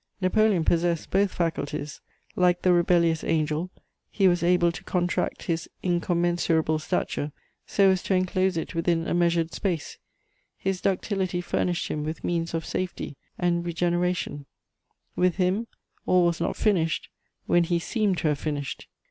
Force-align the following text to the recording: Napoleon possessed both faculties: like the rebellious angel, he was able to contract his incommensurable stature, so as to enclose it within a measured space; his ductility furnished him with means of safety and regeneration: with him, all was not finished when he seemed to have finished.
Napoleon 0.19 0.65
possessed 0.65 1.11
both 1.11 1.31
faculties: 1.31 2.01
like 2.35 2.63
the 2.63 2.73
rebellious 2.73 3.23
angel, 3.23 3.69
he 4.09 4.27
was 4.27 4.41
able 4.41 4.71
to 4.71 4.83
contract 4.83 5.43
his 5.43 5.69
incommensurable 5.83 6.79
stature, 6.79 7.31
so 7.67 7.91
as 7.91 8.01
to 8.01 8.15
enclose 8.15 8.57
it 8.57 8.73
within 8.73 9.07
a 9.07 9.13
measured 9.13 9.53
space; 9.53 9.99
his 10.57 10.81
ductility 10.81 11.39
furnished 11.39 11.89
him 11.91 12.03
with 12.03 12.23
means 12.23 12.55
of 12.55 12.65
safety 12.65 13.15
and 13.37 13.63
regeneration: 13.63 14.47
with 15.15 15.35
him, 15.35 15.67
all 16.07 16.25
was 16.25 16.41
not 16.41 16.55
finished 16.57 17.09
when 17.45 17.63
he 17.65 17.77
seemed 17.77 18.17
to 18.17 18.27
have 18.29 18.39
finished. 18.39 18.87